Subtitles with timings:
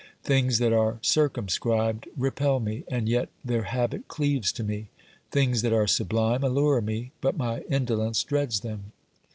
[0.23, 4.89] Things that are circumscribed repel me, and yet their habit cleaves to me;
[5.29, 8.93] things that are sublime allure me, but my indolence dreads them.